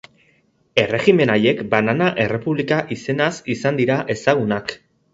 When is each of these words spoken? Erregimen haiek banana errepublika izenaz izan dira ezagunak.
Erregimen 0.83 1.33
haiek 1.33 1.61
banana 1.75 2.09
errepublika 2.25 2.83
izenaz 2.99 3.31
izan 3.57 3.81
dira 3.85 4.03
ezagunak. 4.19 4.79